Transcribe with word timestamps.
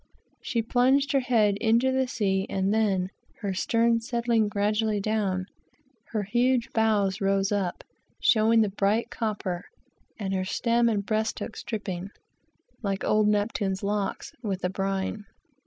She 0.41 0.65
lunged 0.73 1.11
her 1.11 1.19
head 1.19 1.57
into 1.61 1.91
the 1.91 2.07
sea, 2.07 2.47
and 2.49 2.73
then, 2.73 3.09
her 3.41 3.53
stern 3.53 3.99
settling 3.99 4.47
gradually 4.47 4.99
down, 4.99 5.45
her 6.05 6.23
huge 6.23 6.69
bows 6.73 7.21
rose 7.21 7.51
up, 7.51 7.83
showing 8.19 8.61
the 8.61 8.69
bright 8.69 9.11
copper, 9.11 9.65
and 10.17 10.33
her 10.33 10.43
stern, 10.43 10.89
and 10.89 11.05
bresthooks 11.05 11.63
dripping, 11.63 12.09
like 12.81 13.03
old 13.03 13.27
Neptune's 13.27 13.83
locks, 13.83 14.33
with 14.41 14.61
the 14.61 14.71
brine. 14.71 15.25